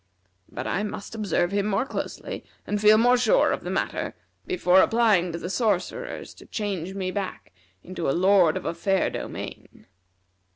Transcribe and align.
But 0.51 0.65
I 0.65 0.81
must 0.81 1.13
observe 1.13 1.51
him 1.51 1.67
more 1.67 1.85
closely, 1.85 2.43
and 2.65 2.81
feel 2.81 2.97
more 2.97 3.17
sure 3.19 3.51
of 3.51 3.63
the 3.63 3.69
matter, 3.69 4.15
before 4.47 4.81
applying 4.81 5.31
to 5.31 5.37
the 5.37 5.47
sorcerers 5.47 6.33
to 6.33 6.47
change 6.47 6.95
me 6.95 7.11
back 7.11 7.51
into 7.83 8.09
a 8.09 8.17
lord 8.19 8.57
of 8.57 8.65
a 8.65 8.73
fair 8.73 9.11
domain." 9.11 9.85